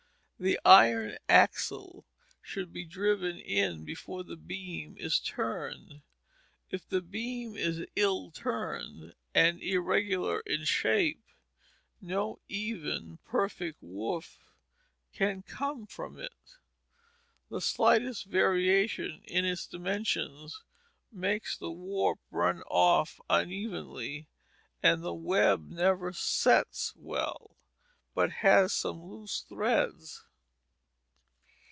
The 0.43 0.59
iron 0.65 1.19
axle 1.29 2.03
should 2.41 2.73
be 2.73 2.83
driven 2.83 3.37
in 3.37 3.85
before 3.85 4.23
the 4.23 4.35
beam 4.35 4.97
is 4.97 5.19
turned. 5.19 6.01
If 6.71 6.89
the 6.89 7.03
beam 7.03 7.55
is 7.55 7.85
ill 7.95 8.31
turned 8.31 9.13
and 9.35 9.61
irregular 9.61 10.39
in 10.39 10.65
shape, 10.65 11.21
no 12.01 12.39
even, 12.49 13.19
perfect 13.23 13.83
woof 13.83 14.39
can 15.13 15.43
come 15.43 15.85
from 15.85 16.17
it. 16.17 16.57
The 17.49 17.61
slightest 17.61 18.25
variation 18.25 19.21
in 19.25 19.45
its 19.45 19.67
dimensions 19.67 20.63
makes 21.11 21.55
the 21.55 21.69
warp 21.69 22.17
run 22.31 22.63
off 22.65 23.21
unevenly, 23.29 24.25
and 24.81 25.03
the 25.03 25.13
web 25.13 25.69
never 25.69 26.11
"sets" 26.11 26.95
well, 26.95 27.57
but 28.15 28.31
has 28.31 28.73
some 28.73 29.03
loose 29.03 29.41
threads. 29.47 30.23